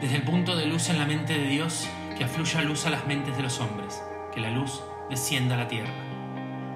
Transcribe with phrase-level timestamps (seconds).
[0.00, 1.88] Desde el punto de luz en la mente de Dios,
[2.18, 4.02] que afluya luz a las mentes de los hombres,
[4.34, 5.94] que la luz descienda a la tierra.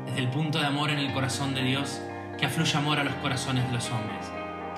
[0.06, 2.00] Desde el punto de amor en el corazón de Dios,
[2.38, 4.26] que afluya amor a los corazones de los hombres,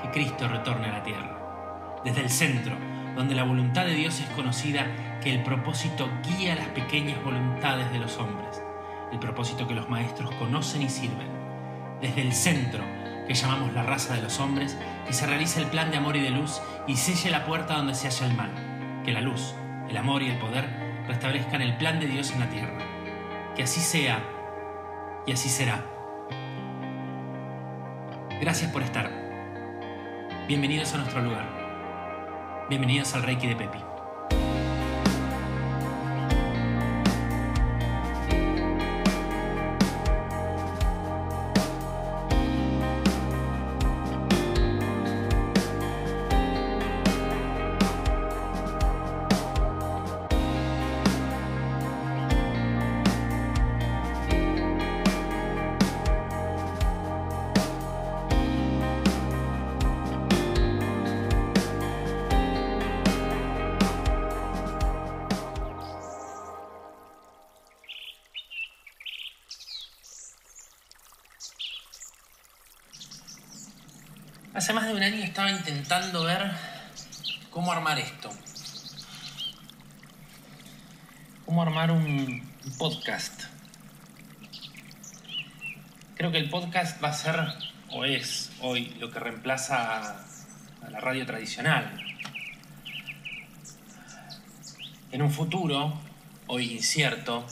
[0.03, 2.01] que Cristo retorne a la tierra.
[2.05, 2.75] Desde el centro,
[3.15, 4.89] donde la voluntad de Dios es conocida,
[5.23, 8.61] que el propósito guía las pequeñas voluntades de los hombres,
[9.13, 11.29] el propósito que los maestros conocen y sirven.
[12.01, 12.83] Desde el centro,
[13.27, 16.21] que llamamos la raza de los hombres, que se realice el plan de amor y
[16.21, 19.55] de luz y selle la puerta donde se halla el mal, que la luz,
[19.89, 20.65] el amor y el poder
[21.07, 22.79] restablezcan el plan de Dios en la tierra.
[23.55, 24.23] Que así sea
[25.27, 25.85] y así será.
[28.41, 29.11] Gracias por estar.
[30.49, 31.47] Bienvenidos a nuestro lugar.
[32.69, 33.92] Bienvenidos al Reiki de Pepi.
[74.55, 76.53] Hace más de un año estaba intentando ver
[77.49, 78.29] cómo armar esto.
[81.47, 82.43] Cómo armar un
[82.77, 83.45] podcast.
[86.17, 87.41] Creo que el podcast va a ser,
[87.93, 90.21] o es hoy, lo que reemplaza
[90.83, 91.91] a la radio tradicional.
[95.13, 95.99] En un futuro,
[96.47, 97.47] hoy incierto,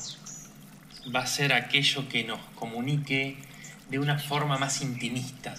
[1.16, 3.38] va a ser aquello que nos comunique
[3.88, 5.54] de una forma más intimista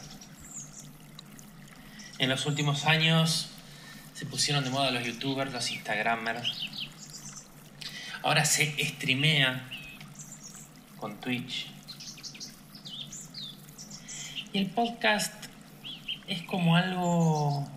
[2.22, 3.50] en los últimos años
[4.14, 6.70] se pusieron de moda los youtubers, los instagramers.
[8.22, 9.68] Ahora se streamea
[10.98, 11.66] con Twitch.
[14.54, 15.34] Y el podcast
[16.28, 17.68] es como algo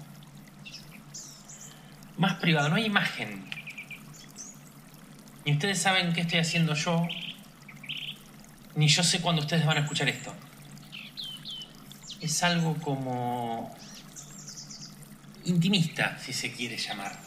[2.19, 3.49] más privado, no hay imagen.
[5.47, 7.09] Ni ustedes saben qué estoy haciendo yo,
[8.75, 10.35] ni yo sé cuándo ustedes van a escuchar esto.
[12.21, 13.75] Es algo como
[15.45, 17.19] intimista, si se quiere llamar.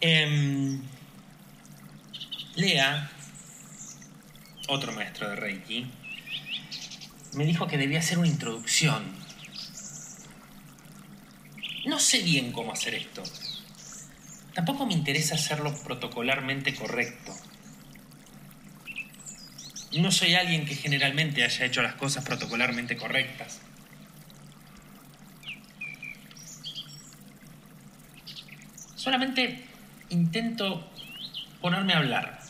[0.00, 0.82] Em,
[2.56, 3.10] Lea,
[4.68, 5.90] otro maestro de Reiki,
[7.34, 9.02] me dijo que debía hacer una introducción.
[11.86, 13.22] No sé bien cómo hacer esto.
[14.54, 17.34] Tampoco me interesa hacerlo protocolarmente correcto.
[19.98, 23.60] No soy alguien que generalmente haya hecho las cosas protocolarmente correctas.
[29.04, 29.62] Solamente
[30.08, 30.90] intento
[31.60, 32.40] ponerme a hablar.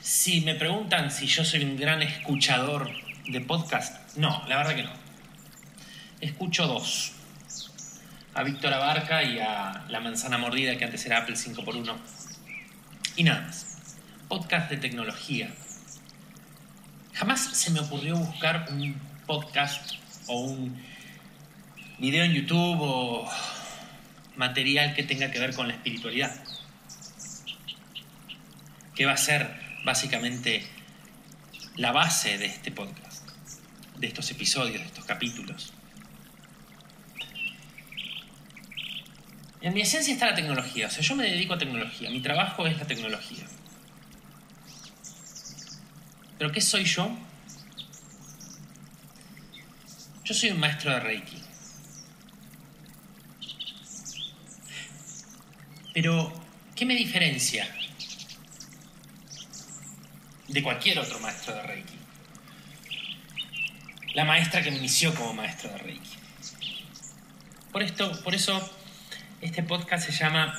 [0.00, 2.90] Si me preguntan si yo soy un gran escuchador
[3.28, 4.90] de podcast, no, la verdad que no.
[6.20, 7.12] Escucho dos.
[8.34, 11.96] A Víctor Abarca y a La Manzana Mordida, que antes era Apple 5x1.
[13.14, 13.96] Y nada más.
[14.26, 15.54] Podcast de tecnología.
[17.12, 19.92] Jamás se me ocurrió buscar un podcast
[20.26, 20.76] o un
[22.00, 23.30] video en YouTube o
[24.36, 26.32] material que tenga que ver con la espiritualidad,
[28.94, 29.54] que va a ser
[29.84, 30.66] básicamente
[31.76, 33.28] la base de este podcast,
[33.96, 35.72] de estos episodios, de estos capítulos.
[39.62, 42.66] En mi esencia está la tecnología, o sea, yo me dedico a tecnología, mi trabajo
[42.66, 43.44] es la tecnología.
[46.38, 47.14] ¿Pero qué soy yo?
[50.24, 51.49] Yo soy un maestro de Reiki.
[55.92, 56.32] Pero,
[56.76, 57.68] ¿qué me diferencia
[60.46, 61.94] de cualquier otro maestro de Reiki?
[64.14, 66.10] La maestra que me inició como maestro de Reiki.
[67.72, 68.70] Por, esto, por eso
[69.40, 70.54] este podcast se llama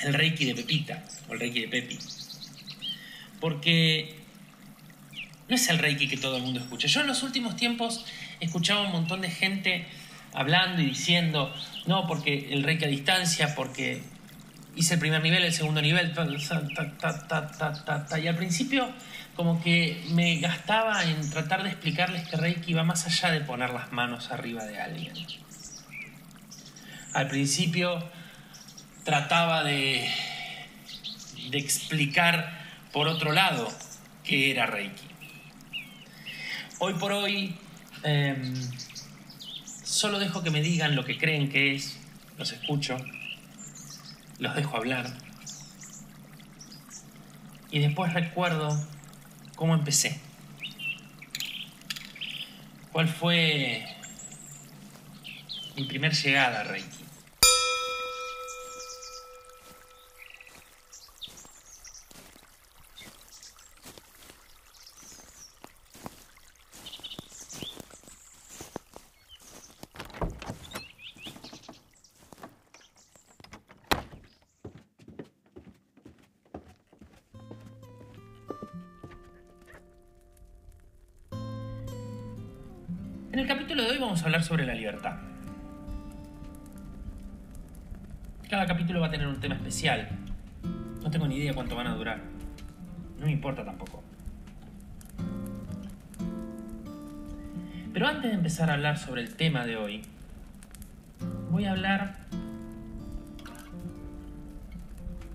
[0.00, 1.98] El Reiki de Pepita o el Reiki de Pepi.
[3.40, 4.16] Porque
[5.48, 6.88] no es el Reiki que todo el mundo escucha.
[6.88, 8.04] Yo en los últimos tiempos
[8.40, 9.86] escuchaba un montón de gente
[10.32, 11.54] hablando y diciendo,
[11.86, 14.02] no, porque el Reiki a distancia, porque
[14.76, 16.14] hice el primer nivel, el segundo nivel,
[18.22, 18.88] y al principio
[19.36, 23.70] como que me gastaba en tratar de explicarles que Reiki va más allá de poner
[23.70, 25.14] las manos arriba de alguien.
[27.14, 28.10] Al principio
[29.04, 30.08] trataba de,
[31.50, 32.58] de explicar
[32.92, 33.68] por otro lado
[34.24, 35.08] qué era Reiki.
[36.78, 37.54] Hoy por hoy
[38.02, 38.54] em,
[39.82, 41.98] solo dejo que me digan lo que creen que es,
[42.38, 42.96] los escucho,
[44.42, 45.06] los dejo hablar.
[47.70, 48.68] Y después recuerdo
[49.54, 50.20] cómo empecé.
[52.90, 53.86] ¿Cuál fue
[55.76, 57.01] mi primer llegada a Reiki?
[83.32, 85.16] En el capítulo de hoy vamos a hablar sobre la libertad.
[88.50, 90.06] Cada capítulo va a tener un tema especial.
[91.02, 92.20] No tengo ni idea cuánto van a durar.
[93.18, 94.02] No me importa tampoco.
[97.94, 100.02] Pero antes de empezar a hablar sobre el tema de hoy,
[101.50, 102.18] voy a hablar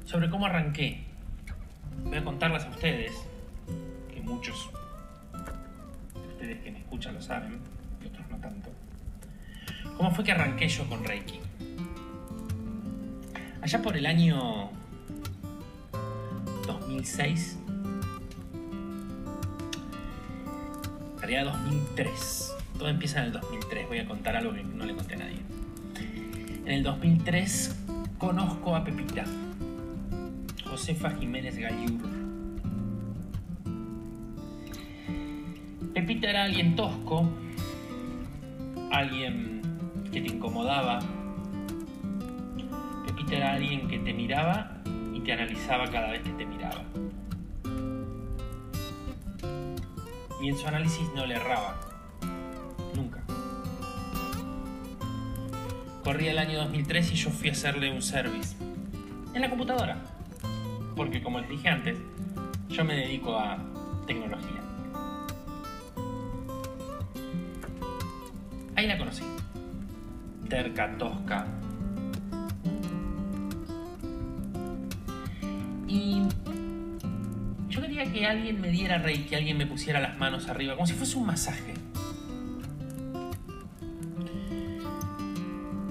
[0.05, 1.03] sobre cómo arranqué.
[2.03, 3.13] Voy a contarles a ustedes,
[4.13, 4.69] que muchos
[6.13, 7.76] de ustedes que me escuchan lo saben,
[10.17, 11.39] fue que arranqué yo con Reiki?
[13.61, 14.71] Allá por el año
[16.65, 17.59] 2006,
[21.13, 24.95] en realidad 2003, todo empieza en el 2003, voy a contar algo que no le
[24.95, 25.37] conté a nadie.
[26.65, 27.75] En el 2003
[28.17, 29.23] conozco a Pepita,
[30.65, 32.09] Josefa Jiménez Galliur.
[35.93, 37.29] Pepita era alguien tosco,
[38.91, 39.56] alguien
[40.17, 40.99] que te incomodaba.
[43.05, 44.81] Pepita era alguien que te miraba
[45.13, 46.81] y te analizaba cada vez que te miraba.
[50.41, 51.79] Y en su análisis no le erraba.
[52.95, 53.21] Nunca.
[56.03, 58.55] Corría el año 2003 y yo fui a hacerle un service.
[59.35, 60.01] En la computadora.
[60.95, 61.95] Porque como les dije antes,
[62.69, 63.59] yo me dedico a
[64.07, 64.61] tecnología.
[68.75, 69.23] Ahí la conocí.
[70.49, 71.45] Terca, tosca.
[75.87, 76.21] Y
[77.69, 80.87] yo quería que alguien me diera rey, que alguien me pusiera las manos arriba, como
[80.87, 81.73] si fuese un masaje.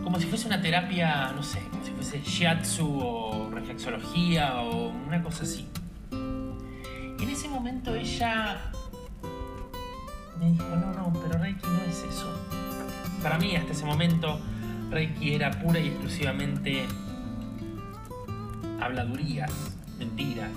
[0.03, 5.23] Como si fuese una terapia, no sé, como si fuese shiatsu o reflexología o una
[5.23, 5.67] cosa así.
[7.19, 8.70] Y en ese momento ella
[10.38, 12.56] me dijo, no, no, pero Reiki no es eso.
[13.26, 14.38] Para mí, hasta ese momento,
[14.88, 16.87] Reiki era pura y exclusivamente
[18.81, 19.50] habladurías,
[19.99, 20.49] mentiras.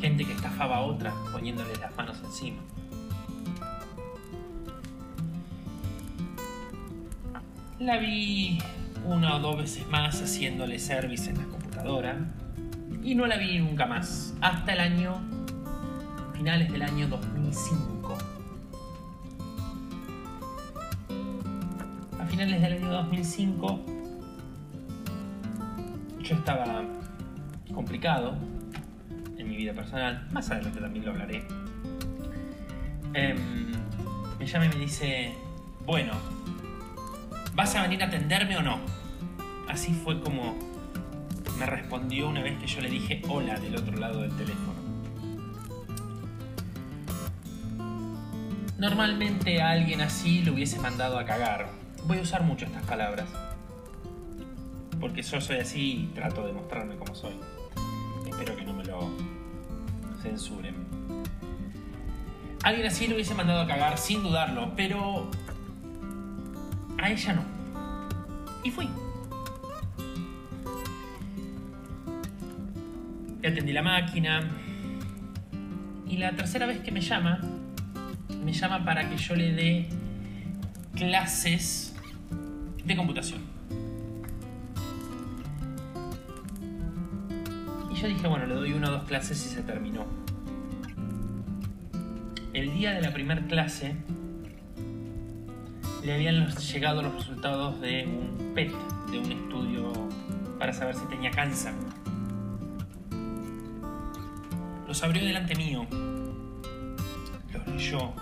[0.00, 2.58] Gente que estafaba a otra poniéndole las manos encima.
[7.80, 8.60] La vi
[9.04, 12.16] una o dos veces más haciéndole service en la computadora
[13.02, 14.36] y no la vi nunca más.
[14.40, 15.20] Hasta el año,
[16.36, 17.97] finales del año 2005.
[22.38, 23.80] Finales del año 2005
[26.20, 26.84] yo estaba
[27.74, 28.36] complicado
[29.36, 31.42] en mi vida personal, más adelante también lo hablaré.
[33.12, 33.72] Em,
[34.38, 35.34] me llama y me dice,
[35.84, 36.12] bueno,
[37.56, 38.78] ¿vas a venir a atenderme o no?
[39.68, 40.56] Así fue como
[41.58, 44.78] me respondió una vez que yo le dije hola del otro lado del teléfono.
[48.78, 51.87] Normalmente a alguien así lo hubiese mandado a cagar.
[52.08, 53.28] Voy a usar mucho estas palabras.
[54.98, 57.34] Porque yo soy así y trato de mostrarme como soy.
[58.26, 59.10] Espero que no me lo
[60.22, 60.74] censuren.
[62.62, 65.30] Alguien así lo hubiese mandado a cagar sin dudarlo, pero
[66.96, 67.44] a ella no.
[68.64, 68.88] Y fui.
[73.42, 74.50] Le atendí la máquina.
[76.08, 77.38] Y la tercera vez que me llama,
[78.42, 79.88] me llama para que yo le dé
[80.94, 81.87] clases
[82.88, 83.40] de computación.
[87.90, 90.06] Y yo dije, bueno, le doy una o dos clases y se terminó.
[92.54, 93.94] El día de la primera clase
[96.02, 98.72] le habían llegado los resultados de un PET,
[99.10, 99.92] de un estudio
[100.58, 101.74] para saber si tenía cáncer.
[104.86, 105.86] Los abrió delante mío,
[107.52, 108.14] los leyó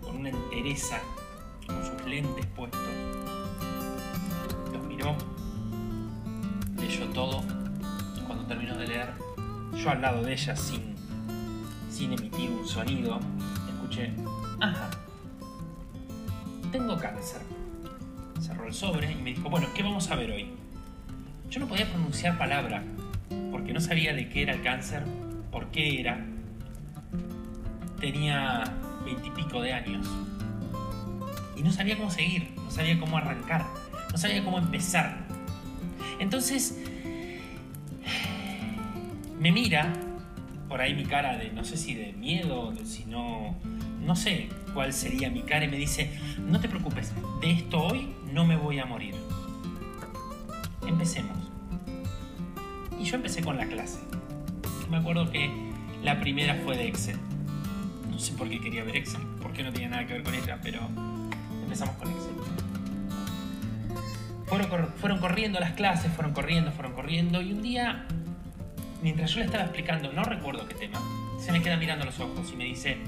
[0.00, 0.98] con una entereza,
[1.68, 2.87] con sus lentes puestos.
[5.08, 5.16] Miró,
[6.76, 7.42] leyó todo
[8.16, 9.12] y cuando terminó de leer,
[9.74, 10.94] yo al lado de ella sin,
[11.90, 13.20] sin emitir un sonido,
[13.68, 14.12] escuché,
[14.60, 14.90] ajá,
[16.72, 17.40] tengo cáncer.
[18.40, 20.50] cerró el sobre y me dijo, bueno, ¿qué vamos a ver hoy?
[21.50, 22.82] Yo no podía pronunciar palabra,
[23.50, 25.04] porque no sabía de qué era el cáncer,
[25.50, 26.26] por qué era.
[28.00, 28.64] Tenía
[29.04, 30.06] veintipico de años.
[31.56, 33.64] Y no sabía cómo seguir, no sabía cómo arrancar,
[34.18, 35.16] no sabía cómo empezar.
[36.18, 36.76] Entonces,
[39.38, 39.92] me mira,
[40.68, 43.54] por ahí mi cara de, no sé si de miedo, de si no,
[44.04, 46.10] no sé cuál sería mi cara, y me dice,
[46.48, 49.14] no te preocupes, de esto hoy no me voy a morir.
[50.84, 51.38] Empecemos.
[53.00, 54.00] Y yo empecé con la clase.
[54.90, 55.48] Me acuerdo que
[56.02, 57.18] la primera fue de Excel.
[58.10, 60.58] No sé por qué quería ver Excel, porque no tenía nada que ver con ella,
[60.60, 60.80] pero
[61.62, 62.67] empezamos con Excel.
[64.48, 68.06] Fueron, fueron corriendo las clases, fueron corriendo, fueron corriendo, y un día,
[69.02, 70.98] mientras yo le estaba explicando, no recuerdo qué tema,
[71.38, 72.98] se me queda mirando los ojos y me dice,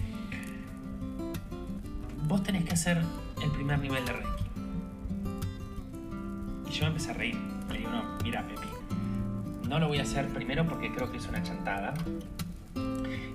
[2.31, 3.03] vos tenés que hacer
[3.43, 4.31] el primer nivel de Reiki.
[6.69, 7.37] Y yo me empecé a reír.
[7.71, 8.69] Le digo, no, mira, Pepi,
[9.69, 11.93] no lo voy a hacer primero porque creo que es una chantada.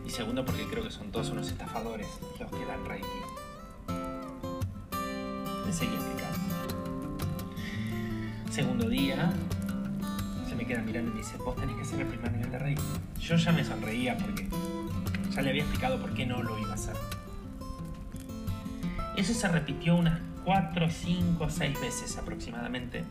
[0.05, 2.07] Y segundo porque creo que son todos unos estafadores
[2.39, 3.07] los que dan Reiki.
[5.65, 6.44] Me seguí explicando.
[8.55, 9.33] Segundo día,
[10.47, 12.57] se me queda mirando y me dice, vos tenés que hacer el primer nivel de
[12.57, 12.81] Reiki.
[13.19, 14.47] Yo ya me sonreía porque
[15.31, 16.95] ya le había explicado por qué no lo iba a hacer.
[19.17, 23.03] Eso se repitió unas 4, 5, 6 veces aproximadamente.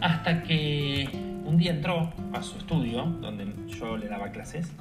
[0.00, 1.08] Hasta que
[1.44, 4.72] un día entró a su estudio, donde yo le daba clases,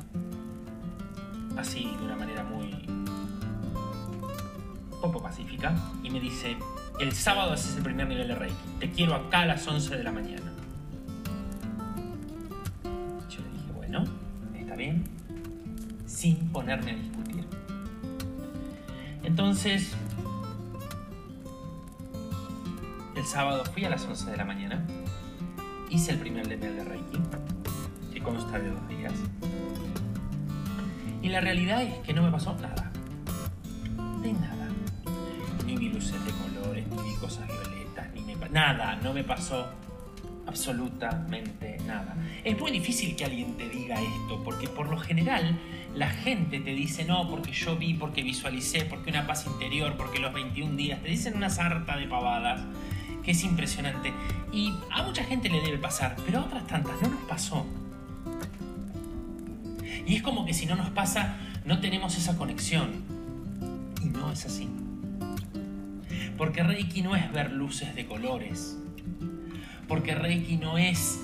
[1.58, 2.72] así de una manera muy
[5.00, 6.58] poco pacífica, y me dice,
[7.00, 10.04] el sábado haces el primer nivel de Reiki, te quiero acá a las 11 de
[10.04, 10.52] la mañana.
[13.30, 14.04] Yo le dije, bueno,
[14.56, 15.04] está bien,
[16.06, 17.46] sin ponerme a discutir.
[19.24, 19.94] Entonces,
[23.16, 24.84] el sábado fui a las 11 de la mañana,
[25.90, 27.20] hice el primer nivel de Reiki,
[28.12, 29.14] que consta de dos días.
[31.22, 32.92] Y la realidad es que no me pasó nada.
[34.22, 34.70] De nada.
[35.66, 36.57] Ni vi luces de vi
[37.18, 38.36] cosas violetas, ni me...
[38.50, 39.68] Nada, no me pasó
[40.48, 42.16] absolutamente nada.
[42.44, 45.60] Es muy difícil que alguien te diga esto, porque por lo general
[45.94, 50.20] la gente te dice, no, porque yo vi, porque visualicé, porque una paz interior, porque
[50.20, 52.62] los 21 días, te dicen una sarta de pavadas,
[53.24, 54.14] que es impresionante.
[54.54, 57.66] Y a mucha gente le debe pasar, pero a otras tantas no nos pasó.
[60.06, 63.04] Y es como que si no nos pasa, no tenemos esa conexión.
[64.02, 64.70] Y no es así.
[66.38, 68.78] Porque Reiki no es ver luces de colores.
[69.88, 71.20] Porque Reiki no es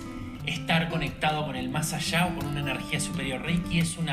[0.46, 3.42] estar conectado con el más allá o con una energía superior.
[3.42, 4.10] Reiki es un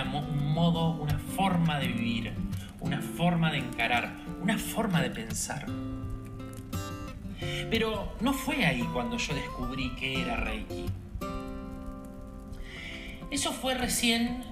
[0.52, 2.32] modo, una forma de vivir,
[2.80, 5.66] una forma de encarar, una forma de pensar.
[7.70, 10.86] Pero no fue ahí cuando yo descubrí que era Reiki.
[13.30, 14.44] Eso fue recién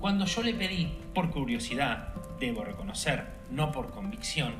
[0.00, 4.54] cuando yo le pedí, por curiosidad, debo reconocer, no por convicción,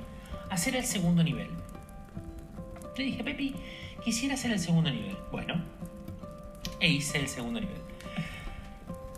[0.51, 1.51] hacer el segundo nivel.
[2.97, 3.55] Le dije, Pepi,
[4.05, 5.17] quisiera hacer el segundo nivel.
[5.31, 5.63] Bueno,
[6.81, 7.81] e hice el segundo nivel.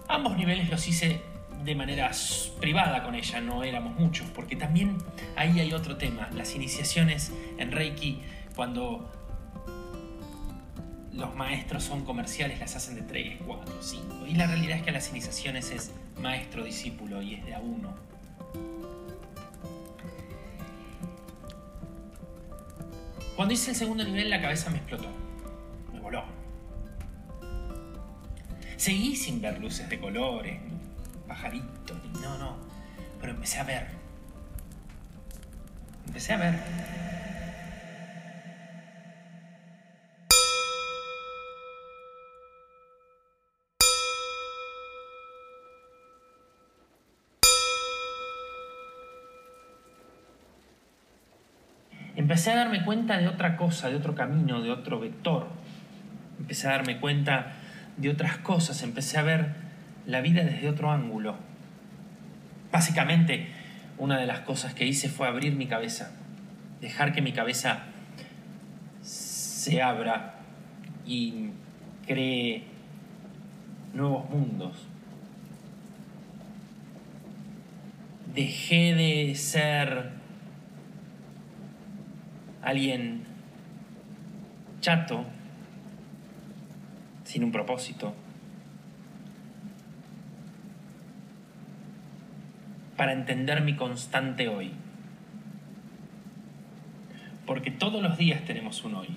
[0.09, 1.23] Ambos niveles los hice
[1.65, 2.11] de manera
[2.59, 4.97] privada con ella, no éramos muchos, porque también
[5.37, 6.29] ahí hay otro tema.
[6.33, 8.21] Las iniciaciones en Reiki,
[8.57, 9.11] cuando
[11.13, 14.27] los maestros son comerciales, las hacen de 3, 4, 5.
[14.27, 18.10] Y la realidad es que las iniciaciones es maestro-discípulo y es de a uno.
[23.41, 25.09] Cuando hice el segundo nivel la cabeza me explotó,
[25.95, 26.23] me voló.
[28.77, 30.61] Seguí sin ver luces de colores,
[31.27, 32.59] pajaritos, no, no,
[33.19, 33.87] pero empecé a ver.
[36.07, 36.55] Empecé a ver.
[52.21, 55.49] Empecé a darme cuenta de otra cosa, de otro camino, de otro vector.
[56.39, 57.53] Empecé a darme cuenta
[57.97, 59.55] de otras cosas, empecé a ver
[60.07, 61.37] la vida desde otro ángulo.
[62.71, 63.49] Básicamente,
[63.97, 66.13] una de las cosas que hice fue abrir mi cabeza,
[66.83, 67.85] dejar que mi cabeza
[69.01, 70.35] se abra
[71.07, 71.51] y
[72.07, 72.65] cree
[73.95, 74.77] nuevos mundos.
[78.35, 80.20] Dejé de ser
[82.71, 83.23] alguien
[84.81, 85.25] chato,
[87.25, 88.15] sin un propósito,
[92.97, 94.73] para entender mi constante hoy.
[97.51, 99.09] porque todos los días tenemos un hoy.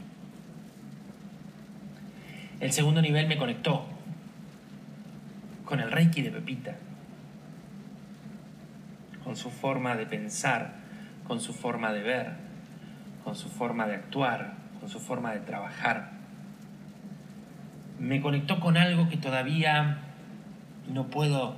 [2.60, 3.86] El segundo nivel me conectó
[5.65, 6.75] con el Reiki de Pepita,
[9.24, 10.74] con su forma de pensar,
[11.27, 12.31] con su forma de ver,
[13.24, 16.12] con su forma de actuar, con su forma de trabajar.
[18.00, 20.00] Me conectó con algo que todavía
[20.92, 21.56] no puedo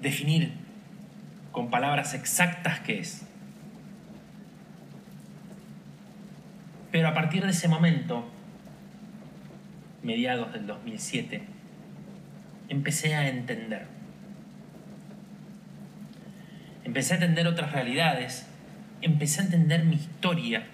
[0.00, 0.52] definir
[1.52, 3.26] con palabras exactas qué es.
[6.92, 8.26] Pero a partir de ese momento,
[10.02, 11.42] mediados del 2007,
[12.68, 13.86] empecé a entender.
[16.84, 18.48] Empecé a entender otras realidades,
[19.02, 20.64] empecé a entender mi historia,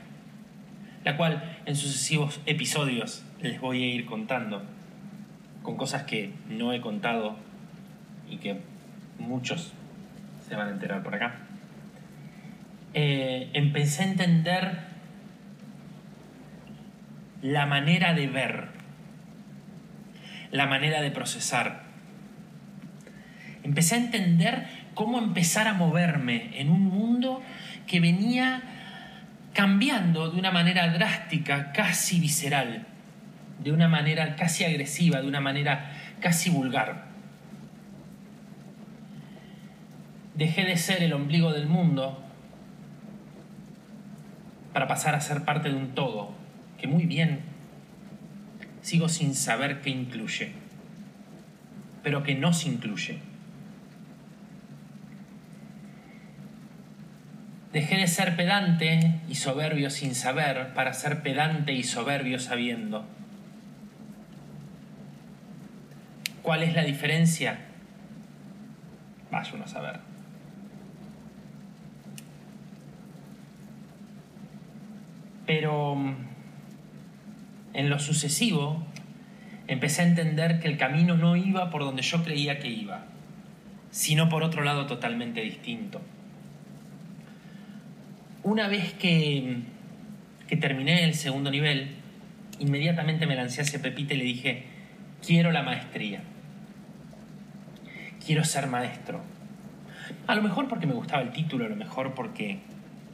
[1.04, 4.62] la cual en sucesivos episodios les voy a ir contando,
[5.62, 7.36] con cosas que no he contado
[8.28, 8.60] y que
[9.18, 9.72] muchos
[10.48, 11.36] se van a enterar por acá.
[12.94, 14.78] Eh, empecé a entender
[17.42, 18.68] la manera de ver,
[20.50, 21.82] la manera de procesar.
[23.62, 27.42] Empecé a entender cómo empezar a moverme en un mundo
[27.86, 28.62] que venía
[29.52, 32.86] cambiando de una manera drástica, casi visceral,
[33.62, 37.06] de una manera casi agresiva, de una manera casi vulgar.
[40.34, 42.22] Dejé de ser el ombligo del mundo
[44.72, 46.32] para pasar a ser parte de un todo,
[46.78, 47.40] que muy bien
[48.80, 50.52] sigo sin saber qué incluye,
[52.02, 53.31] pero que no se incluye.
[57.72, 63.06] Dejé de ser pedante y soberbio sin saber para ser pedante y soberbio sabiendo.
[66.42, 67.60] ¿Cuál es la diferencia?
[69.30, 70.00] Vaya uno a saber.
[75.46, 76.14] Pero mm,
[77.72, 78.84] en lo sucesivo
[79.66, 83.06] empecé a entender que el camino no iba por donde yo creía que iba,
[83.90, 86.02] sino por otro lado totalmente distinto.
[88.44, 89.58] Una vez que,
[90.48, 91.90] que terminé el segundo nivel,
[92.58, 94.64] inmediatamente me lancé hacia Pepita y le dije,
[95.24, 96.22] quiero la maestría,
[98.24, 99.20] quiero ser maestro.
[100.26, 102.58] A lo mejor porque me gustaba el título, a lo mejor porque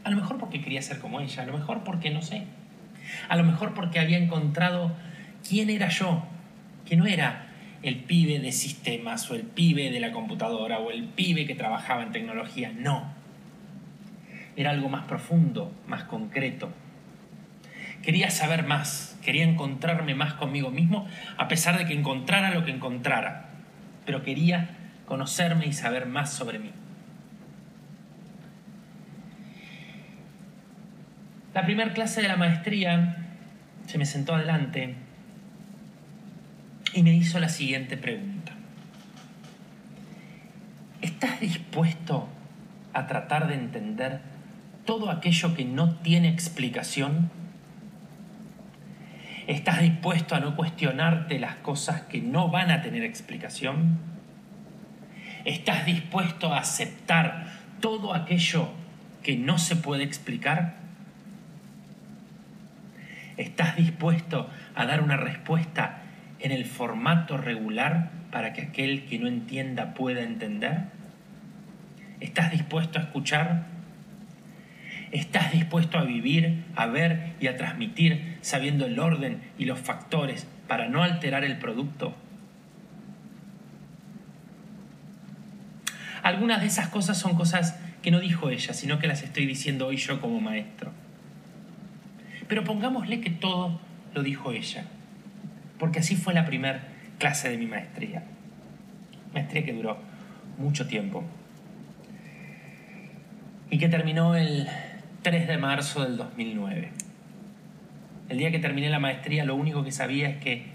[0.05, 2.45] a lo mejor porque quería ser como ella, a lo mejor porque no sé.
[3.29, 4.97] A lo mejor porque había encontrado
[5.47, 6.25] quién era yo,
[6.87, 7.47] que no era
[7.83, 12.03] el pibe de sistemas o el pibe de la computadora o el pibe que trabajaba
[12.03, 13.18] en tecnología, no.
[14.59, 16.69] Era algo más profundo, más concreto.
[18.03, 22.73] Quería saber más, quería encontrarme más conmigo mismo, a pesar de que encontrara lo que
[22.73, 23.51] encontrara,
[24.05, 24.71] pero quería
[25.07, 26.73] conocerme y saber más sobre mí.
[31.55, 33.17] La primera clase de la maestría
[33.87, 34.97] se me sentó adelante
[36.95, 38.55] y me hizo la siguiente pregunta.
[41.01, 42.29] ¿Estás dispuesto
[42.93, 44.38] a tratar de entender
[44.89, 47.31] todo aquello que no tiene explicación?
[49.47, 53.99] ¿Estás dispuesto a no cuestionarte las cosas que no van a tener explicación?
[55.45, 57.49] ¿Estás dispuesto a aceptar
[57.81, 58.71] todo aquello
[59.23, 60.77] que no se puede explicar?
[63.37, 65.99] ¿Estás dispuesto a dar una respuesta
[66.41, 70.85] en el formato regular para que aquel que no entienda pueda entender?
[72.21, 73.78] ¿Estás dispuesto a escuchar?
[75.13, 80.47] ¿Estás dispuesto a vivir, a ver y a transmitir sabiendo el orden y los factores
[80.67, 82.15] para no alterar el producto?
[86.23, 89.87] Algunas de esas cosas son cosas que no dijo ella, sino que las estoy diciendo
[89.87, 90.93] hoy yo como maestro.
[92.49, 93.81] Pero pongámosle que todo
[94.15, 94.85] lo dijo ella,
[95.79, 96.83] porque así fue la primera
[97.19, 98.25] clase de mi maestría.
[99.33, 99.99] Maestría que duró
[100.59, 101.25] mucho tiempo
[103.71, 104.69] y que terminó el
[105.23, 106.91] 3 de marzo del 2009.
[108.29, 110.67] El día que terminé la maestría lo único que sabía es que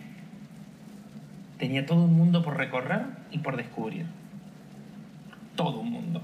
[1.58, 3.01] tenía todo un mundo por recorrer
[3.32, 4.06] y por descubrir.
[5.56, 6.23] Todo un mundo.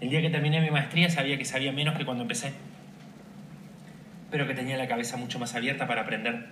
[0.00, 2.52] El día que terminé mi maestría sabía que sabía menos que cuando empecé
[4.34, 6.46] pero que tenía la cabeza mucho más abierta para aprender.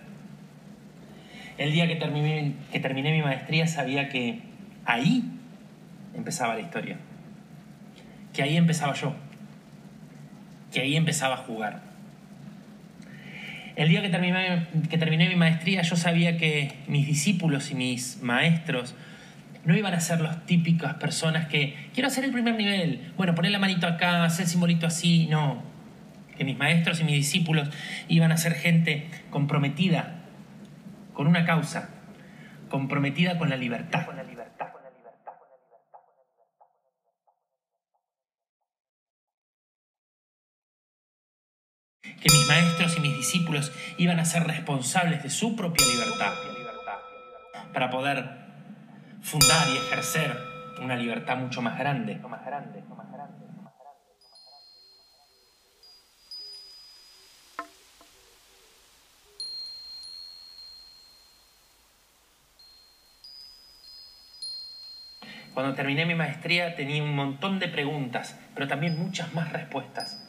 [1.59, 4.39] El día que terminé, que terminé mi maestría sabía que
[4.85, 5.25] ahí
[6.15, 6.99] empezaba la historia,
[8.33, 9.17] que ahí empezaba yo,
[10.73, 11.81] que ahí empezaba a jugar.
[13.77, 14.11] El día que
[14.99, 18.95] terminé, mi maestría yo sabía que mis discípulos y mis maestros
[19.65, 23.53] no iban a ser las típicas personas que quiero hacer el primer nivel, bueno, poner
[23.53, 25.63] la manito acá, hacer simbolito así, no.
[26.37, 27.69] Que mis maestros y mis discípulos
[28.09, 30.17] iban a ser gente comprometida
[31.15, 31.91] con una causa,
[32.69, 34.07] comprometida con la libertad.
[42.23, 46.33] Que mis maestros y mis discípulos iban a ser responsables de su propia libertad
[47.73, 48.25] para poder
[49.23, 50.37] fundar y ejercer
[50.81, 52.21] una libertad mucho más grande.
[65.55, 70.22] Cuando terminé mi maestría tenía un montón de preguntas, pero también muchas más respuestas.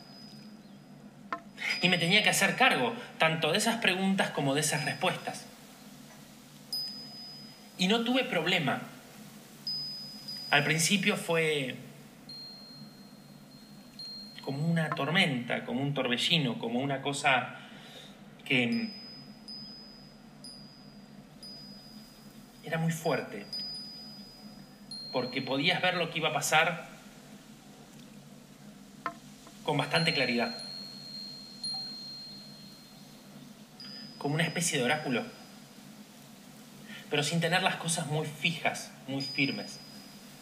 [1.81, 5.45] Y me tenía que hacer cargo tanto de esas preguntas como de esas respuestas.
[7.77, 8.81] Y no tuve problema.
[10.49, 11.75] Al principio fue
[14.43, 17.55] como una tormenta, como un torbellino, como una cosa
[18.45, 18.89] que
[22.63, 23.45] era muy fuerte,
[25.11, 26.87] porque podías ver lo que iba a pasar
[29.63, 30.57] con bastante claridad,
[34.23, 35.23] como una especie de oráculo
[37.13, 39.79] pero sin tener las cosas muy fijas, muy firmes,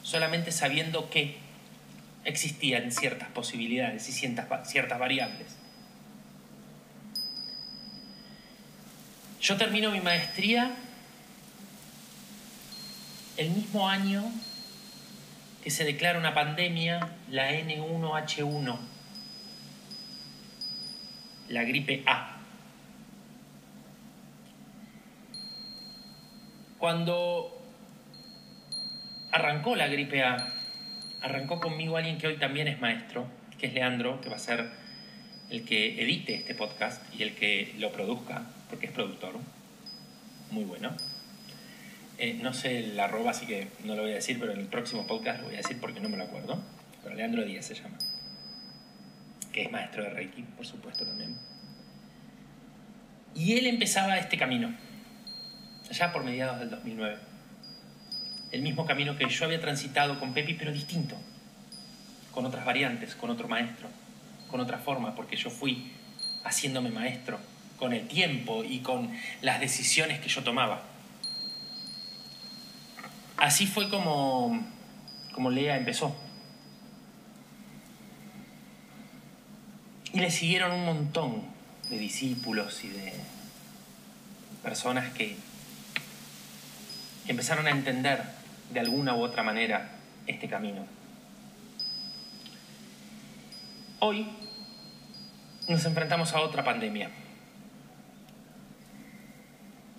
[0.03, 1.35] solamente sabiendo que
[2.23, 5.47] existían ciertas posibilidades y ciertas, ciertas variables.
[9.41, 10.71] Yo termino mi maestría
[13.35, 14.23] el mismo año
[15.65, 18.77] que se declara una pandemia, la N1H1,
[21.49, 22.30] la gripe A.
[26.81, 27.61] Cuando
[29.31, 30.51] arrancó la gripe A,
[31.21, 33.27] arrancó conmigo alguien que hoy también es maestro,
[33.59, 34.67] que es Leandro, que va a ser
[35.51, 39.35] el que edite este podcast y el que lo produzca, porque es productor.
[40.49, 40.89] Muy bueno.
[42.17, 44.65] Eh, no sé el arroba, así que no lo voy a decir, pero en el
[44.65, 46.59] próximo podcast lo voy a decir porque no me lo acuerdo.
[47.03, 47.99] Pero Leandro Díaz se llama.
[49.53, 51.37] Que es maestro de Reiki, por supuesto también.
[53.35, 54.75] Y él empezaba este camino
[55.91, 57.17] allá por mediados del 2009.
[58.51, 61.15] El mismo camino que yo había transitado con Pepi, pero distinto,
[62.31, 63.89] con otras variantes, con otro maestro,
[64.49, 65.91] con otra forma, porque yo fui
[66.45, 67.39] haciéndome maestro
[67.77, 70.81] con el tiempo y con las decisiones que yo tomaba.
[73.35, 74.65] Así fue como,
[75.33, 76.15] como Lea empezó.
[80.13, 81.43] Y le siguieron un montón
[81.89, 83.13] de discípulos y de
[84.63, 85.35] personas que
[87.27, 88.21] empezaron a entender
[88.71, 89.89] de alguna u otra manera
[90.27, 90.85] este camino.
[93.99, 94.27] Hoy
[95.67, 97.09] nos enfrentamos a otra pandemia,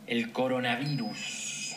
[0.07, 1.77] el coronavirus.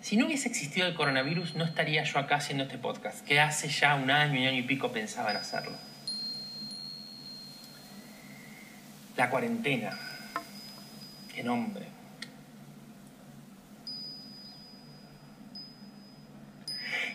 [0.00, 3.68] Si no hubiese existido el coronavirus, no estaría yo acá haciendo este podcast, que hace
[3.68, 5.76] ya un año y año y pico pensaba en hacerlo.
[9.16, 10.09] La cuarentena,
[11.42, 11.86] Nombre.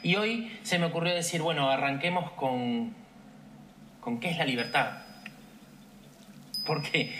[0.03, 2.93] Y hoy se me ocurrió decir, bueno, arranquemos con,
[4.01, 4.99] con qué es la libertad.
[6.65, 7.11] Porque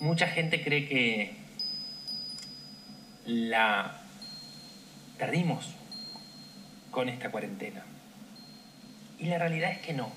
[0.00, 1.36] mucha gente cree que
[3.26, 4.00] la
[5.18, 5.74] perdimos
[6.90, 7.84] con esta cuarentena.
[9.18, 10.10] Y la realidad es que no.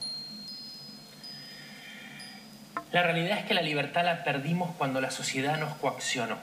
[2.92, 6.38] La realidad es que la libertad la perdimos cuando la sociedad nos coaccionó.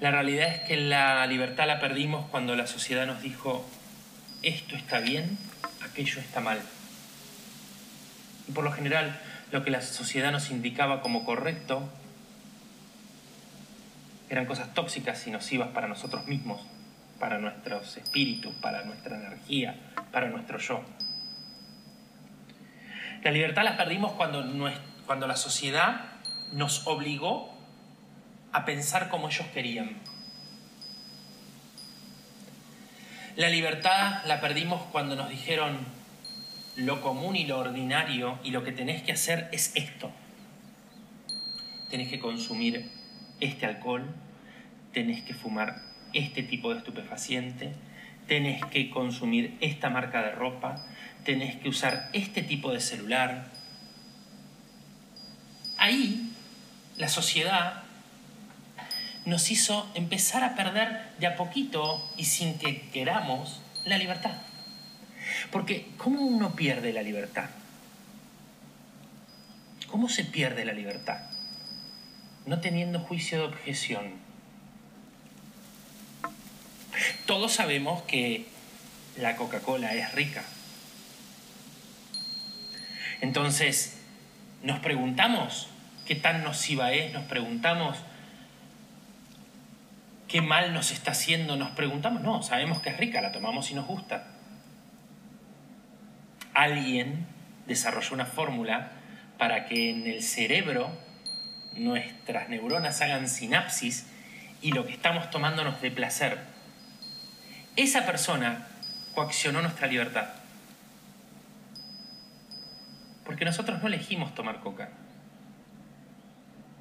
[0.00, 3.64] La realidad es que la libertad la perdimos cuando la sociedad nos dijo,
[4.42, 5.38] esto está bien,
[5.80, 6.60] aquello está mal.
[8.48, 9.20] Y por lo general,
[9.52, 11.88] lo que la sociedad nos indicaba como correcto
[14.28, 16.62] eran cosas tóxicas y nocivas para nosotros mismos,
[17.20, 19.76] para nuestros espíritus, para nuestra energía,
[20.10, 20.82] para nuestro yo.
[23.22, 24.44] La libertad la perdimos cuando,
[25.06, 26.06] cuando la sociedad
[26.52, 27.52] nos obligó
[28.52, 29.96] a pensar como ellos querían.
[33.36, 35.78] La libertad la perdimos cuando nos dijeron
[36.76, 40.10] lo común y lo ordinario y lo que tenés que hacer es esto.
[41.90, 42.90] Tenés que consumir
[43.40, 44.04] este alcohol,
[44.92, 45.80] tenés que fumar
[46.12, 47.72] este tipo de estupefaciente,
[48.26, 50.84] tenés que consumir esta marca de ropa,
[51.24, 53.46] tenés que usar este tipo de celular.
[55.78, 56.32] Ahí
[56.96, 57.82] la sociedad
[59.24, 64.36] nos hizo empezar a perder de a poquito y sin que queramos la libertad.
[65.50, 67.48] Porque ¿cómo uno pierde la libertad?
[69.88, 71.20] ¿Cómo se pierde la libertad?
[72.46, 74.14] No teniendo juicio de objeción.
[77.26, 78.46] Todos sabemos que
[79.16, 80.42] la Coca-Cola es rica.
[83.22, 84.02] Entonces,
[84.64, 85.68] nos preguntamos
[86.04, 87.96] qué tan nociva es, nos preguntamos
[90.26, 93.74] qué mal nos está haciendo, nos preguntamos, no, sabemos que es rica, la tomamos y
[93.74, 94.26] nos gusta.
[96.52, 97.26] Alguien
[97.68, 98.90] desarrolló una fórmula
[99.38, 100.90] para que en el cerebro
[101.74, 104.08] nuestras neuronas hagan sinapsis
[104.60, 106.40] y lo que estamos tomando nos dé placer.
[107.76, 108.66] Esa persona
[109.14, 110.41] coaccionó nuestra libertad.
[113.42, 114.90] Porque nosotros no elegimos tomar coca.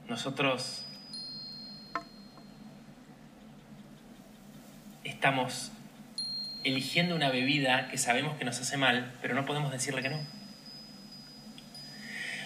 [0.08, 0.86] Nosotros
[5.04, 5.72] estamos
[6.64, 10.20] eligiendo una bebida que sabemos que nos hace mal, pero no podemos decirle que no.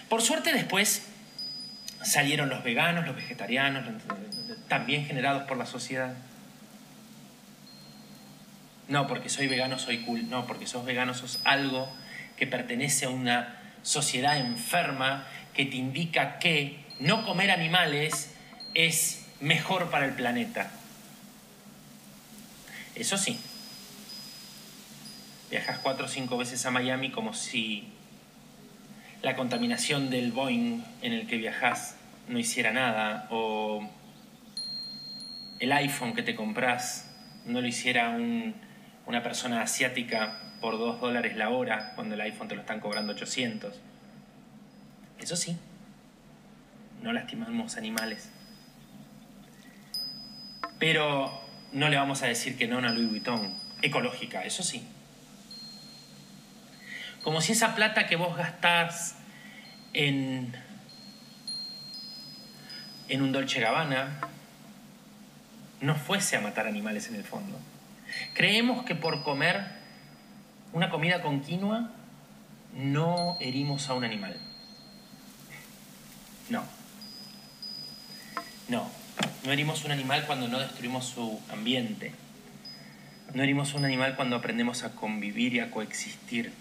[0.07, 1.05] Por suerte después
[2.01, 3.83] salieron los veganos, los vegetarianos,
[4.69, 6.13] también generados por la sociedad.
[8.87, 10.29] No, porque soy vegano soy cool.
[10.29, 11.93] No, porque sos vegano sos algo
[12.37, 18.33] que pertenece a una sociedad enferma que te indica que no comer animales
[18.73, 20.71] es mejor para el planeta.
[22.95, 23.39] Eso sí,
[25.51, 27.87] viajas cuatro o cinco veces a Miami como si
[29.21, 31.95] la contaminación del Boeing en el que viajas
[32.27, 33.87] no hiciera nada, o
[35.59, 37.11] el iPhone que te compras
[37.45, 38.17] no lo hiciera
[39.05, 43.13] una persona asiática por dos dólares la hora cuando el iPhone te lo están cobrando
[43.13, 43.79] 800.
[45.19, 45.57] Eso sí,
[47.01, 48.29] no lastimamos animales.
[50.79, 51.41] Pero
[51.71, 54.87] no le vamos a decir que no a Louis Vuitton ecológica, eso sí.
[57.23, 59.17] Como si esa plata que vos gastás
[59.93, 60.53] en,
[63.07, 64.19] en un Dolce Gabbana
[65.81, 67.57] no fuese a matar animales en el fondo.
[68.33, 69.65] Creemos que por comer
[70.75, 71.89] una comida con quinoa
[72.75, 74.37] no herimos a un animal.
[76.49, 76.63] No.
[78.67, 78.91] No.
[79.45, 82.11] No herimos un animal cuando no destruimos su ambiente.
[83.33, 86.51] No herimos un animal cuando aprendemos a convivir y a coexistir.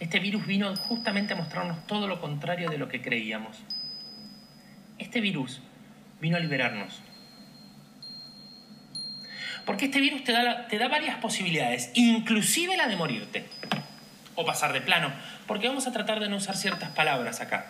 [0.00, 3.58] Este virus vino justamente a mostrarnos todo lo contrario de lo que creíamos.
[4.98, 5.60] Este virus
[6.18, 7.02] vino a liberarnos.
[9.64, 13.44] Porque este virus te da, te da varias posibilidades, inclusive la de morirte
[14.34, 15.12] o pasar de plano,
[15.46, 17.66] porque vamos a tratar de no usar ciertas palabras acá.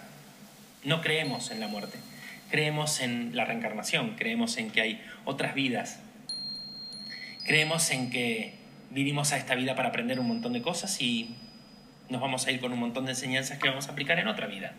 [0.84, 1.98] No creemos en la muerte,
[2.50, 6.00] creemos en la reencarnación, creemos en que hay otras vidas,
[7.44, 8.54] creemos en que
[8.90, 11.34] vinimos a esta vida para aprender un montón de cosas y
[12.08, 14.46] nos vamos a ir con un montón de enseñanzas que vamos a aplicar en otra
[14.46, 14.72] vida.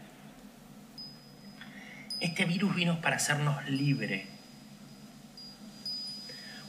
[2.19, 4.28] Este virus vino para hacernos libres.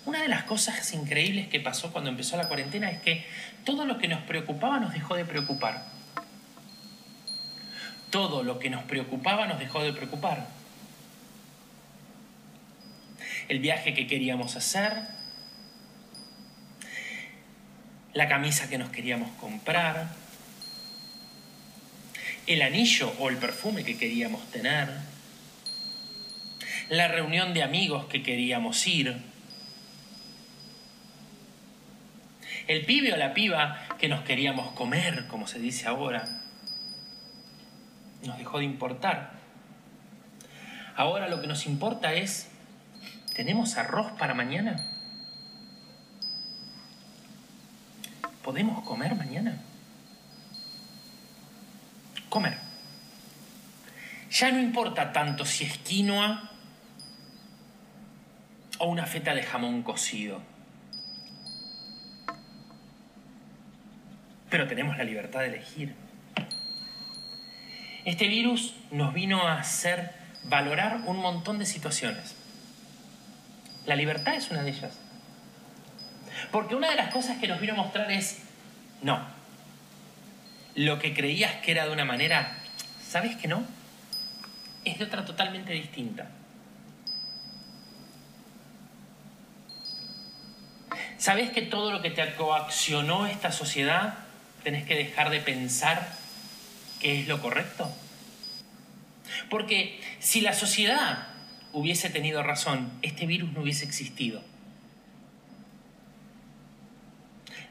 [0.06, 3.24] Una de las cosas increíbles que pasó cuando empezó la cuarentena es que
[3.64, 5.86] todo lo que nos preocupaba nos dejó de preocupar.
[8.10, 10.46] Todo lo que nos preocupaba nos dejó de preocupar.
[13.48, 15.02] El viaje que queríamos hacer,
[18.12, 20.08] la camisa que nos queríamos comprar,
[22.46, 24.88] el anillo o el perfume que queríamos tener,
[26.90, 29.33] la reunión de amigos que queríamos ir,
[32.66, 36.24] el pibe o la piba que nos queríamos comer, como se dice ahora,
[38.24, 39.32] nos dejó de importar.
[40.96, 42.48] Ahora lo que nos importa es,
[43.34, 44.76] ¿tenemos arroz para mañana?
[48.42, 49.58] ¿Podemos comer mañana?
[52.34, 52.58] comer.
[54.28, 56.50] Ya no importa tanto si es quinoa
[58.78, 60.42] o una feta de jamón cocido.
[64.54, 65.96] Pero tenemos la libertad de elegir.
[68.04, 70.12] Este virus nos vino a hacer
[70.44, 72.36] valorar un montón de situaciones.
[73.84, 74.96] La libertad es una de ellas.
[76.52, 78.44] Porque una de las cosas que nos vino a mostrar es,
[79.02, 79.26] no,
[80.76, 82.56] lo que creías que era de una manera,
[83.04, 83.64] ¿sabes que no?
[84.84, 86.28] Es de otra totalmente distinta.
[91.18, 94.23] ¿Sabes que todo lo que te coaccionó esta sociedad
[94.64, 96.08] tenés que dejar de pensar
[97.00, 97.94] que es lo correcto?
[99.50, 101.28] Porque si la sociedad
[101.72, 104.42] hubiese tenido razón, este virus no hubiese existido.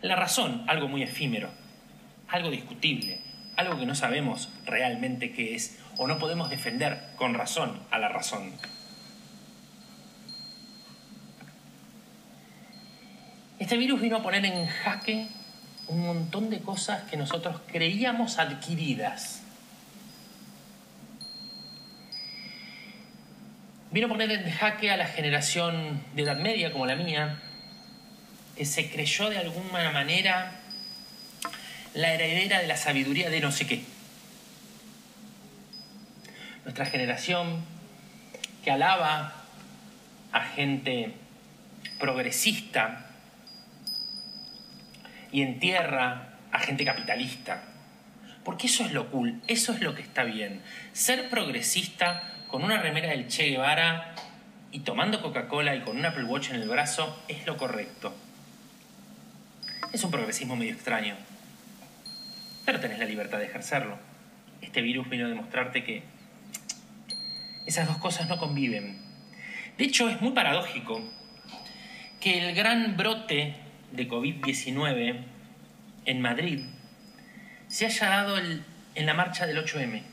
[0.02, 1.50] La razón, algo muy efímero,
[2.28, 3.20] algo discutible,
[3.56, 8.10] algo que no sabemos realmente qué es, o no podemos defender con razón a la
[8.10, 8.52] razón.
[13.60, 15.28] Este virus vino a poner en jaque
[15.88, 19.42] un montón de cosas que nosotros creíamos adquiridas.
[23.92, 27.40] Vino a poner en jaque a la generación de edad media como la mía,
[28.56, 30.60] que se creyó de alguna manera
[31.94, 33.84] la heredera de la sabiduría de no sé qué.
[36.64, 37.64] Nuestra generación
[38.64, 39.34] que alaba
[40.32, 41.14] a gente
[42.00, 43.13] progresista
[45.34, 47.64] y entierra a gente capitalista.
[48.46, 50.62] Porque eso es lo cool, eso es lo que está bien.
[50.94, 54.14] Ser progresista con una remera del Che Guevara
[54.72, 58.16] y tomando Coca-Cola y con un Apple Watch en el brazo es lo correcto.
[59.92, 61.16] Es un progresismo medio extraño.
[62.66, 63.98] Pero tenés la libertad de ejercerlo.
[64.62, 66.04] Este virus vino a demostrarte que
[67.66, 69.02] esas dos cosas no conviven.
[69.78, 71.02] De hecho, es muy paradójico
[72.20, 73.63] que el gran brote
[73.94, 75.24] de COVID-19
[76.06, 76.66] en Madrid
[77.68, 80.04] se haya dado en la marcha del 8M.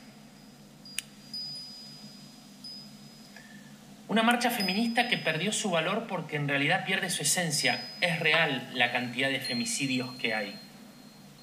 [4.11, 7.81] Una marcha feminista que perdió su valor porque en realidad pierde su esencia.
[8.01, 10.59] Es real la cantidad de femicidios que hay.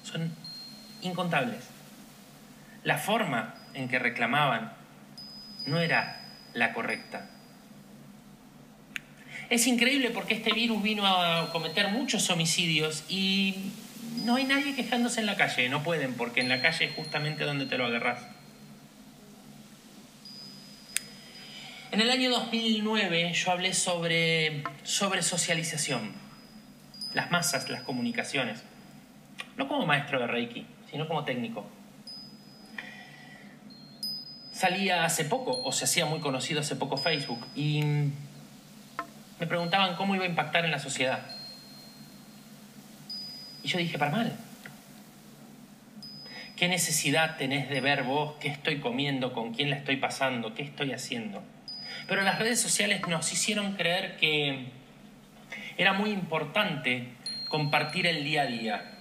[0.03, 0.31] Son
[1.01, 1.67] incontables.
[2.83, 4.73] La forma en que reclamaban
[5.65, 6.21] no era
[6.53, 7.31] la correcta.
[9.49, 13.55] Es increíble porque este virus vino a cometer muchos homicidios y
[14.23, 15.69] no hay nadie quejándose en la calle.
[15.69, 18.21] No pueden porque en la calle es justamente donde te lo agarras.
[21.91, 26.11] En el año 2009 yo hablé sobre, sobre socialización,
[27.15, 28.61] las masas, las comunicaciones.
[29.57, 31.67] No como maestro de Reiki, sino como técnico.
[34.53, 37.81] Salía hace poco, o se hacía muy conocido hace poco Facebook, y
[39.39, 41.19] me preguntaban cómo iba a impactar en la sociedad.
[43.63, 44.33] Y yo dije, para mal.
[46.55, 50.63] ¿Qué necesidad tenés de ver vos qué estoy comiendo, con quién la estoy pasando, qué
[50.63, 51.41] estoy haciendo?
[52.07, 54.65] Pero las redes sociales nos hicieron creer que
[55.77, 57.07] era muy importante
[57.47, 58.91] compartir el día a día.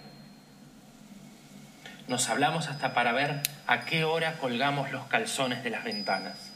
[2.06, 6.47] Nos hablamos hasta para ver a qué hora colgamos los calzones de las ventanas.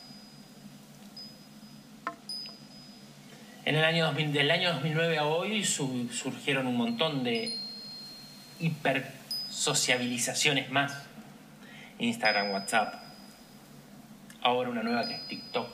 [3.64, 7.56] En el año del año 2009 a hoy surgieron un montón de
[8.58, 10.92] hipersociabilizaciones más.
[12.00, 12.94] Instagram, WhatsApp.
[14.42, 15.68] Ahora una nueva que es TikTok.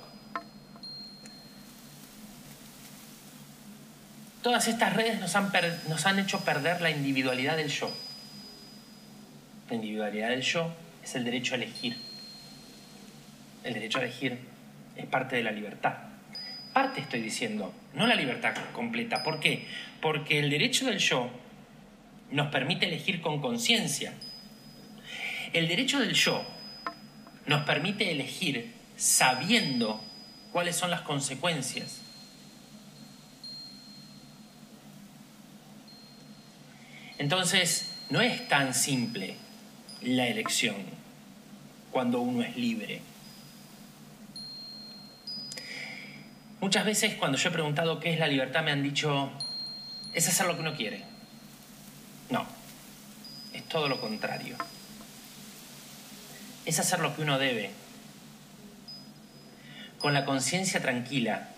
[4.43, 5.51] Todas estas redes nos han,
[5.89, 7.91] nos han hecho perder la individualidad del yo.
[9.71, 11.97] La individualidad del yo es el derecho a elegir.
[13.65, 14.41] El derecho a elegir
[14.95, 16.08] es parte de la libertad
[16.79, 19.25] parte estoy diciendo, no la libertad completa.
[19.25, 19.67] ¿Por qué?
[20.01, 21.29] Porque el derecho del yo
[22.31, 24.13] nos permite elegir con conciencia.
[25.53, 26.47] El derecho del yo
[27.47, 30.01] nos permite elegir sabiendo
[30.53, 32.01] cuáles son las consecuencias.
[37.19, 39.35] Entonces, no es tan simple
[40.03, 40.77] la elección
[41.91, 43.01] cuando uno es libre.
[46.61, 49.31] Muchas veces cuando yo he preguntado qué es la libertad me han dicho,
[50.13, 51.05] es hacer lo que uno quiere.
[52.31, 52.47] No,
[53.53, 54.57] es todo lo contrario.
[56.67, 57.71] Es hacer lo que uno debe,
[60.01, 61.49] con la conciencia tranquila,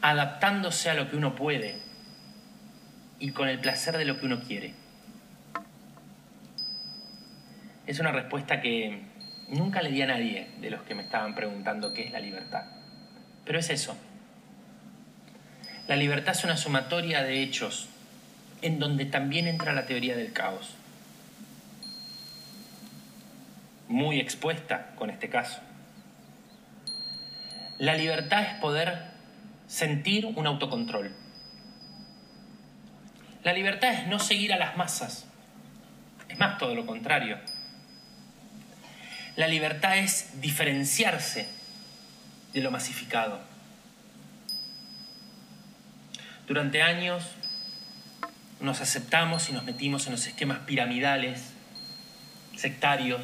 [0.00, 1.78] adaptándose a lo que uno puede
[3.18, 4.72] y con el placer de lo que uno quiere.
[7.86, 9.02] Es una respuesta que
[9.48, 12.79] nunca le di a nadie de los que me estaban preguntando qué es la libertad.
[13.50, 13.96] Pero es eso.
[15.88, 17.88] La libertad es una sumatoria de hechos
[18.62, 20.76] en donde también entra la teoría del caos.
[23.88, 25.58] Muy expuesta con este caso.
[27.78, 29.06] La libertad es poder
[29.66, 31.12] sentir un autocontrol.
[33.42, 35.26] La libertad es no seguir a las masas.
[36.28, 37.36] Es más todo lo contrario.
[39.34, 41.58] La libertad es diferenciarse
[42.52, 43.40] de lo masificado.
[46.46, 47.24] Durante años
[48.60, 51.52] nos aceptamos y nos metimos en los esquemas piramidales,
[52.56, 53.22] sectarios,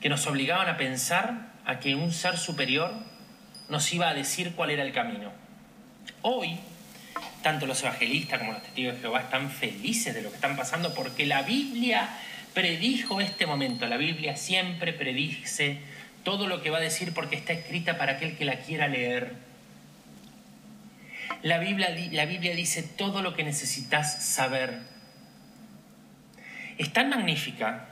[0.00, 2.92] que nos obligaban a pensar a que un ser superior
[3.68, 5.32] nos iba a decir cuál era el camino.
[6.22, 6.58] Hoy,
[7.42, 10.94] tanto los evangelistas como los testigos de Jehová están felices de lo que están pasando
[10.94, 12.08] porque la Biblia
[12.54, 13.86] predijo este momento.
[13.86, 15.78] La Biblia siempre predice
[16.24, 19.34] todo lo que va a decir porque está escrita para aquel que la quiera leer.
[21.42, 21.90] La Biblia,
[22.54, 24.80] dice todo lo que necesitas saber.
[26.78, 27.88] Es tan magnífica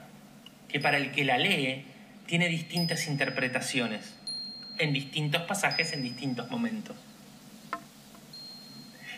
[0.69, 1.85] que para el que la lee
[2.25, 4.15] tiene distintas interpretaciones
[4.79, 6.95] en distintos pasajes, en distintos momentos.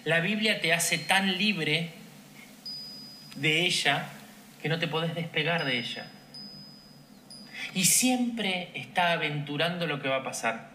[0.04, 1.92] La Biblia te hace tan libre
[3.38, 4.10] de ella
[4.62, 6.12] que no te podés despegar de ella.
[7.76, 10.70] Y siempre está aventurando lo que va a pasar.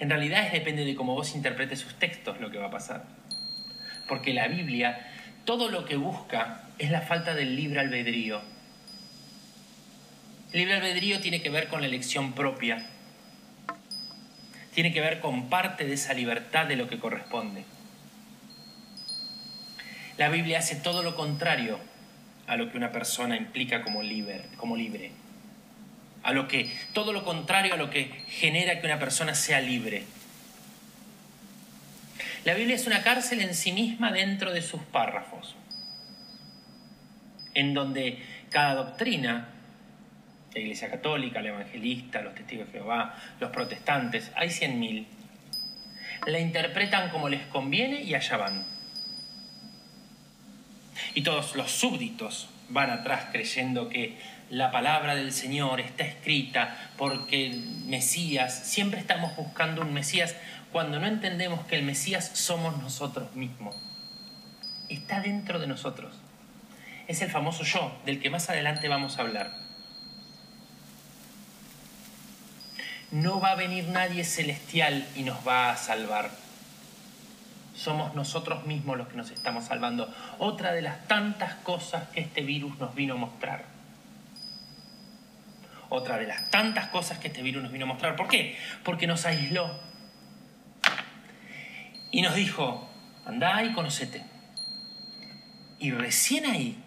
[0.00, 3.04] En realidad es depende de cómo vos interpretes sus textos lo que va a pasar.
[4.08, 4.98] Porque la Biblia,
[5.44, 8.42] todo lo que busca es la falta del libre albedrío.
[10.52, 12.84] El libre albedrío tiene que ver con la elección propia
[14.74, 17.64] tiene que ver con parte de esa libertad de lo que corresponde.
[20.18, 21.78] La Biblia hace todo lo contrario
[22.46, 25.10] a lo que una persona implica como libre, como libre.
[26.22, 30.04] A lo que todo lo contrario a lo que genera que una persona sea libre.
[32.44, 35.54] La Biblia es una cárcel en sí misma dentro de sus párrafos,
[37.54, 39.48] en donde cada doctrina
[40.54, 45.06] la Iglesia Católica, la Evangelista, los Testigos de Jehová, los protestantes, hay cien mil,
[46.26, 48.73] la interpretan como les conviene y allá van.
[51.14, 54.18] Y todos los súbditos van atrás creyendo que
[54.50, 60.36] la palabra del Señor está escrita porque el Mesías, siempre estamos buscando un Mesías
[60.72, 63.76] cuando no entendemos que el Mesías somos nosotros mismos.
[64.88, 66.14] Está dentro de nosotros.
[67.06, 69.64] Es el famoso yo, del que más adelante vamos a hablar.
[73.14, 76.30] no va a venir nadie celestial y nos va a salvar.
[77.74, 80.12] Somos nosotros mismos los que nos estamos salvando.
[80.38, 83.64] Otra de las tantas cosas que este virus nos vino a mostrar.
[85.88, 88.16] Otra de las tantas cosas que este virus nos vino a mostrar.
[88.16, 88.56] ¿Por qué?
[88.84, 89.70] Porque nos aisló.
[92.12, 92.88] Y nos dijo,
[93.26, 94.24] andá y conocete.
[95.80, 96.80] Y recién ahí,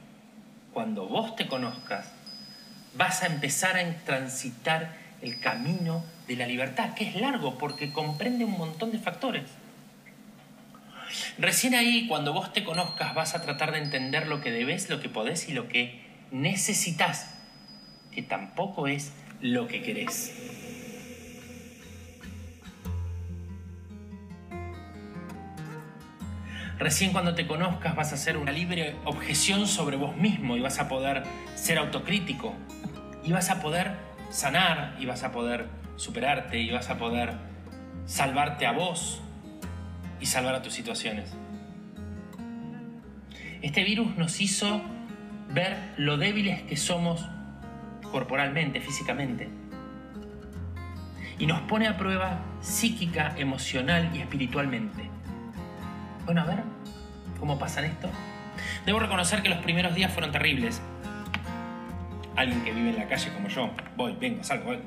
[0.74, 2.14] cuando vos te conozcas,
[2.96, 8.46] vas a empezar a transitar el camino de la libertad, que es largo porque comprende
[8.46, 9.44] un montón de factores.
[11.38, 15.00] Recién ahí, cuando vos te conozcas, vas a tratar de entender lo que debes, lo
[15.00, 16.02] que podés y lo que
[16.32, 17.36] necesitas,
[18.12, 20.34] que tampoco es lo que querés.
[26.80, 30.78] Recién cuando te conozcas vas a hacer una libre objeción sobre vos mismo y vas
[30.80, 31.24] a poder
[31.56, 32.54] ser autocrítico
[33.24, 33.94] y vas a poder
[34.30, 37.34] sanar y vas a poder superarte y vas a poder
[38.06, 39.24] salvarte a vos
[40.20, 41.32] y salvar a tus situaciones.
[43.62, 44.82] Este virus nos hizo
[45.54, 47.26] ver lo débiles que somos
[48.12, 49.50] corporalmente, físicamente.
[51.40, 55.10] Y nos pone a prueba psíquica, emocional y espiritualmente.
[56.26, 56.64] Bueno, a ver,
[57.40, 58.10] ¿cómo pasa esto?
[58.86, 60.82] Debo reconocer que los primeros días fueron terribles.
[62.36, 64.80] Alguien que vive en la calle como yo, voy, vengo, salgo, voy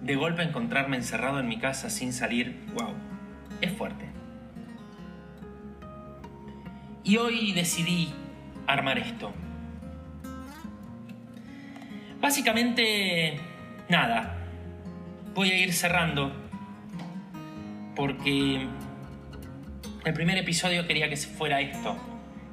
[0.00, 2.94] de golpe encontrarme encerrado en mi casa sin salir, wow,
[3.60, 4.04] es fuerte.
[7.06, 8.12] Y hoy decidí
[8.66, 9.32] armar esto.
[12.20, 13.38] Básicamente,
[13.88, 14.38] nada,
[15.32, 16.32] voy a ir cerrando
[17.94, 18.66] porque
[20.04, 21.96] el primer episodio quería que fuera esto,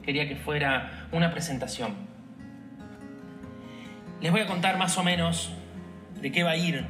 [0.04, 1.96] quería que fuera una presentación.
[4.22, 5.52] Les voy a contar más o menos
[6.22, 6.86] de qué va a ir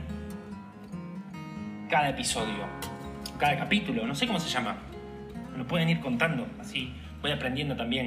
[1.89, 2.68] cada episodio,
[3.39, 4.76] cada capítulo, no sé cómo se llama.
[5.55, 6.93] Lo pueden ir contando, así
[7.24, 8.05] voy aprendiendo también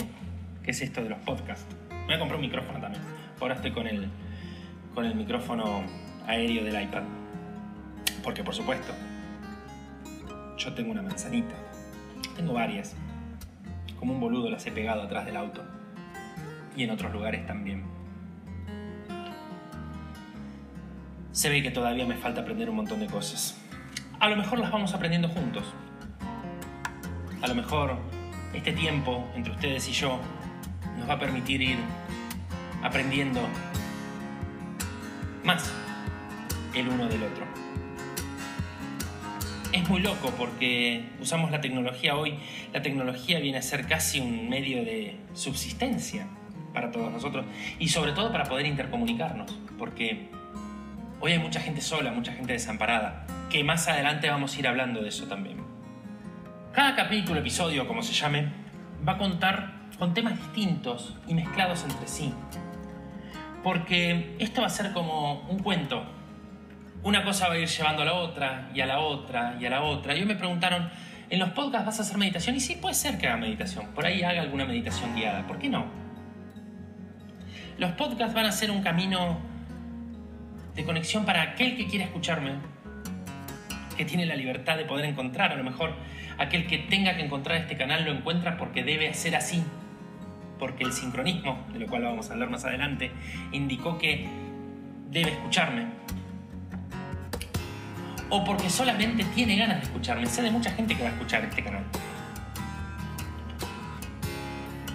[0.63, 1.67] qué es esto de los podcasts.
[1.91, 3.03] Me voy a comprar un micrófono también.
[3.41, 4.09] Ahora estoy con el,
[4.95, 5.83] con el micrófono
[6.29, 7.03] aéreo del iPad.
[8.23, 8.93] Porque por supuesto,
[10.57, 11.57] yo tengo una manzanita.
[12.37, 12.95] Tengo varias.
[13.99, 15.65] Como un boludo las he pegado atrás del auto.
[16.77, 17.83] Y en otros lugares también.
[21.33, 23.61] Se ve que todavía me falta aprender un montón de cosas
[24.21, 25.65] a lo mejor las vamos aprendiendo juntos.
[27.43, 27.97] A lo mejor
[28.55, 30.19] este tiempo entre ustedes y yo
[30.99, 31.79] nos va a permitir ir
[32.83, 33.41] aprendiendo
[35.45, 35.73] más
[36.75, 37.45] el uno del otro.
[39.73, 42.39] Es muy loco porque usamos la tecnología hoy,
[42.73, 46.27] la tecnología viene a ser casi un medio de subsistencia
[46.73, 47.45] para todos nosotros
[47.79, 50.29] y sobre todo para poder intercomunicarnos, porque
[51.21, 55.03] hoy hay mucha gente sola, mucha gente desamparada, que más adelante vamos a ir hablando
[55.03, 55.66] de eso también.
[56.77, 58.49] Cada capítulo, episodio, como se llame,
[59.09, 62.35] va a contar con temas distintos y mezclados entre sí.
[63.63, 66.05] Porque esto va a ser como un cuento.
[67.03, 69.71] Una cosa va a ir llevando a la otra, y a la otra, y a
[69.71, 70.15] la otra.
[70.15, 70.91] Y hoy me preguntaron,
[71.31, 72.55] ¿en los podcasts vas a hacer meditación?
[72.57, 73.87] Y sí, puede ser que haga meditación.
[73.95, 75.47] Por ahí haga alguna meditación guiada.
[75.47, 75.87] ¿Por qué no?
[77.79, 79.39] Los podcasts van a ser un camino
[80.75, 82.57] de conexión para aquel que quiere escucharme,
[83.97, 85.95] que tiene la libertad de poder encontrar a lo mejor
[86.39, 89.63] Aquel que tenga que encontrar este canal lo encuentra porque debe ser así,
[90.59, 93.11] porque el sincronismo, de lo cual vamos a hablar más adelante,
[93.53, 94.29] indicó que
[95.11, 95.87] debe escucharme.
[98.29, 100.27] O porque solamente tiene ganas de escucharme.
[100.27, 101.85] Sé de mucha gente que va a escuchar este canal.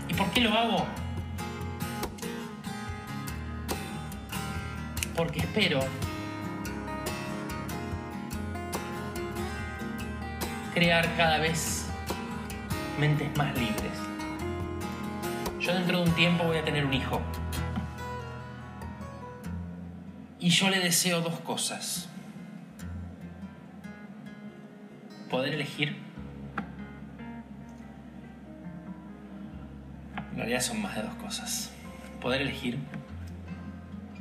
[0.09, 0.85] ¿Y por qué lo hago?
[5.15, 5.79] Porque espero
[10.73, 11.85] crear cada vez
[12.99, 13.91] mentes más libres.
[15.59, 17.21] Yo dentro de un tiempo voy a tener un hijo.
[20.39, 22.09] Y yo le deseo dos cosas.
[25.29, 25.97] Poder elegir.
[30.31, 31.71] En realidad son más de dos cosas.
[32.21, 32.79] Poder elegir,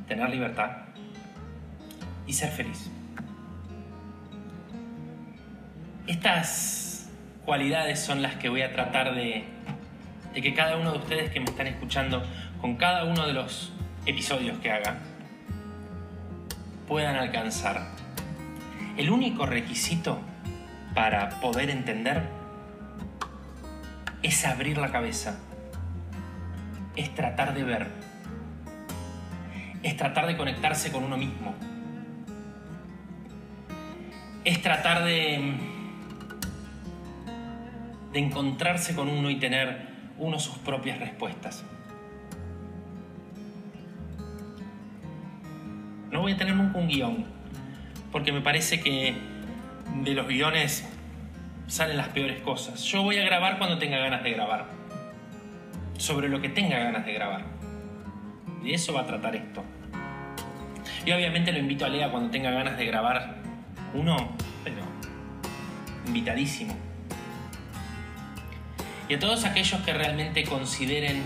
[0.07, 0.69] tener libertad
[2.27, 2.91] y ser feliz.
[6.11, 7.09] Estas
[7.45, 9.45] cualidades son las que voy a tratar de,
[10.33, 12.21] que cada uno de ustedes que me están escuchando,
[12.59, 13.71] con cada uno de los
[14.05, 14.97] episodios que haga,
[16.85, 17.87] puedan alcanzar.
[18.97, 20.19] El único requisito
[20.93, 22.23] para poder entender
[24.21, 25.39] es abrir la cabeza,
[26.97, 27.87] es tratar de ver,
[29.81, 31.55] es tratar de conectarse con uno mismo,
[34.43, 35.70] es tratar de
[38.11, 39.87] de encontrarse con uno y tener
[40.17, 41.63] uno sus propias respuestas.
[46.11, 47.25] No voy a tener nunca un guion,
[48.11, 49.15] porque me parece que
[50.03, 50.87] de los guiones
[51.67, 52.83] salen las peores cosas.
[52.83, 54.65] Yo voy a grabar cuando tenga ganas de grabar,
[55.97, 57.45] sobre lo que tenga ganas de grabar.
[58.61, 59.63] De eso va a tratar esto.
[61.05, 63.37] Y obviamente lo invito a Lea cuando tenga ganas de grabar
[63.93, 64.81] uno, pero
[66.05, 66.90] invitadísimo.
[69.11, 71.21] Y a todos aquellos que realmente consideren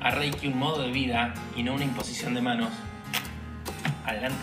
[0.00, 2.70] a Reiki un modo de vida y no una imposición de manos,
[4.06, 4.38] adelante.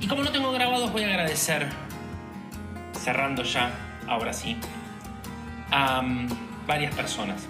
[0.00, 1.68] Y como no tengo grabados, voy a agradecer,
[2.98, 3.70] cerrando ya,
[4.08, 4.56] ahora sí,
[5.70, 6.28] a mm,
[6.66, 7.46] varias personas.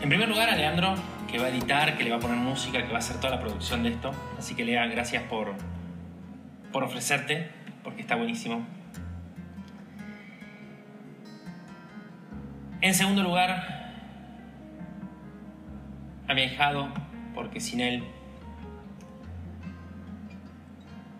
[0.00, 0.96] En primer lugar, a Leandro,
[1.30, 3.36] que va a editar, que le va a poner música, que va a hacer toda
[3.36, 4.10] la producción de esto.
[4.36, 5.54] Así que Lea, gracias por,
[6.72, 7.48] por ofrecerte,
[7.84, 8.66] porque está buenísimo.
[12.86, 13.90] En segundo lugar,
[16.28, 16.88] a mi ahijado,
[17.34, 18.04] porque sin él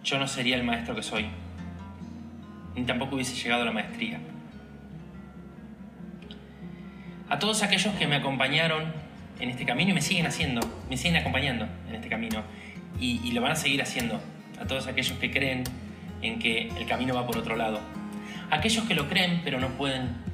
[0.04, 1.26] yo no sería el maestro que soy,
[2.76, 4.20] ni tampoco hubiese llegado a la maestría.
[7.28, 8.84] A todos aquellos que me acompañaron
[9.40, 12.44] en este camino y me siguen haciendo, me siguen acompañando en este camino
[13.00, 14.20] y, y lo van a seguir haciendo.
[14.60, 15.64] A todos aquellos que creen
[16.22, 17.80] en que el camino va por otro lado.
[18.52, 20.24] Aquellos que lo creen pero no pueden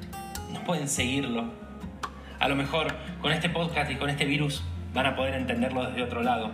[0.53, 1.51] no pueden seguirlo.
[2.39, 6.03] A lo mejor con este podcast y con este virus van a poder entenderlo desde
[6.03, 6.51] otro lado.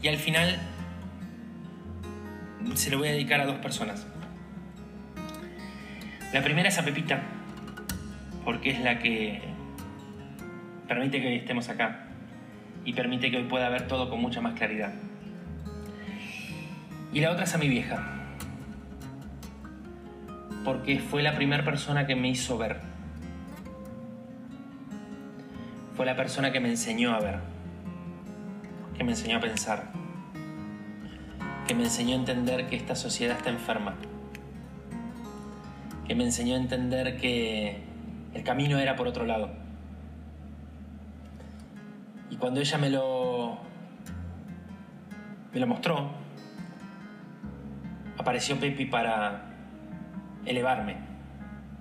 [0.00, 0.58] Y al final
[2.74, 4.06] se lo voy a dedicar a dos personas.
[6.32, 7.22] La primera es a Pepita,
[8.44, 9.40] porque es la que
[10.86, 12.06] permite que hoy estemos acá
[12.84, 14.92] y permite que hoy pueda ver todo con mucha más claridad.
[17.12, 18.26] Y la otra es a mi vieja,
[20.64, 22.87] porque fue la primera persona que me hizo ver
[25.98, 27.40] fue la persona que me enseñó a ver,
[28.96, 29.90] que me enseñó a pensar,
[31.66, 33.96] que me enseñó a entender que esta sociedad está enferma,
[36.06, 37.82] que me enseñó a entender que
[38.32, 39.50] el camino era por otro lado.
[42.30, 43.58] Y cuando ella me lo
[45.52, 46.12] me lo mostró,
[48.16, 49.46] apareció Pepi para
[50.46, 50.94] elevarme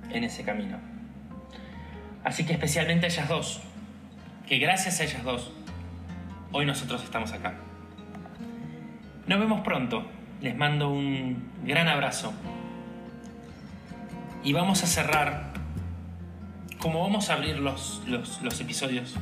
[0.09, 0.79] en ese camino.
[2.23, 3.66] Así que especialmente a ellas dos,
[4.47, 5.51] que gracias a ellas dos,
[6.53, 7.55] hoy nosotros estamos acá.
[9.27, 10.05] Nos vemos pronto.
[10.41, 12.31] Les mando un gran abrazo.
[14.43, 15.51] Y vamos a cerrar,
[16.79, 19.15] como vamos a abrir los, los, los episodios,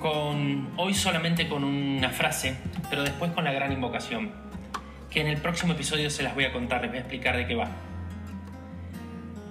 [0.00, 2.56] con, hoy solamente con una frase,
[2.90, 4.32] pero después con la gran invocación,
[5.10, 7.46] que en el próximo episodio se las voy a contar, les voy a explicar de
[7.46, 7.68] qué va.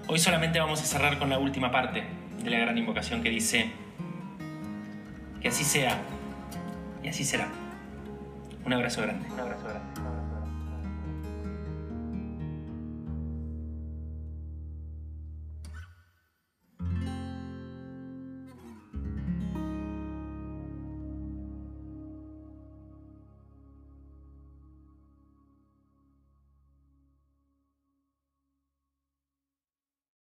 [0.07, 2.03] Hoy solamente vamos a cerrar con la última parte,
[2.43, 3.71] de la gran invocación que dice,
[5.41, 5.97] que así sea
[7.01, 7.47] y así será.
[8.65, 9.29] Un abrazo grande.
[9.29, 10.02] Un abrazo grande.